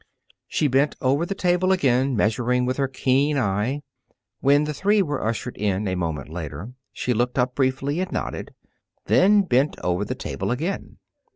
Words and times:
She 0.47 0.67
bent 0.67 0.95
over 0.99 1.27
the 1.27 1.35
table 1.35 1.71
again, 1.71 2.15
measuring 2.15 2.65
with 2.65 2.77
her 2.77 2.87
keen 2.87 3.37
eye. 3.37 3.83
When 4.39 4.63
the 4.63 4.73
three 4.73 5.03
were 5.03 5.23
ushered 5.23 5.55
in 5.57 5.87
a 5.87 5.93
moment 5.93 6.29
later, 6.29 6.73
she 6.91 7.13
looked 7.13 7.37
up 7.37 7.53
briefly 7.53 7.99
and 7.99 8.11
nodded, 8.11 8.55
then 9.05 9.43
bent 9.43 9.75
over 9.83 10.03
the 10.03 10.15
table 10.15 10.49
again. 10.49 10.97